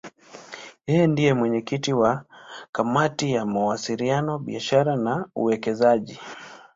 [0.87, 2.11] Yeye ndiye mwenyekiti wa
[2.75, 6.19] Kamati ya Mawasiliano, Biashara na Uwekezaji.